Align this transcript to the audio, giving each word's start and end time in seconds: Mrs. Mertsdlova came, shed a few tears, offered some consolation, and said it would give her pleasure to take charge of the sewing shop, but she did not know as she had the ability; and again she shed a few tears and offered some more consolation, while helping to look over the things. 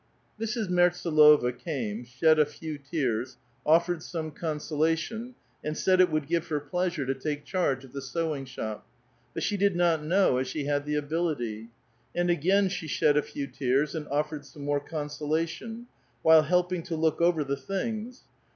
Mrs. 0.39 0.67
Mertsdlova 0.67 1.51
came, 1.53 2.03
shed 2.05 2.39
a 2.39 2.45
few 2.47 2.79
tears, 2.79 3.37
offered 3.63 4.01
some 4.01 4.31
consolation, 4.31 5.35
and 5.63 5.77
said 5.77 6.01
it 6.01 6.09
would 6.09 6.25
give 6.25 6.47
her 6.47 6.59
pleasure 6.59 7.05
to 7.05 7.13
take 7.13 7.45
charge 7.45 7.83
of 7.85 7.93
the 7.93 8.01
sewing 8.01 8.45
shop, 8.45 8.87
but 9.35 9.43
she 9.43 9.57
did 9.57 9.75
not 9.75 10.03
know 10.03 10.39
as 10.39 10.47
she 10.47 10.65
had 10.65 10.87
the 10.87 10.95
ability; 10.95 11.69
and 12.15 12.31
again 12.31 12.67
she 12.67 12.87
shed 12.87 13.15
a 13.15 13.21
few 13.21 13.45
tears 13.45 13.93
and 13.93 14.07
offered 14.07 14.43
some 14.43 14.63
more 14.63 14.79
consolation, 14.79 15.85
while 16.23 16.41
helping 16.41 16.81
to 16.81 16.95
look 16.95 17.21
over 17.21 17.43
the 17.43 17.55
things. 17.55 18.23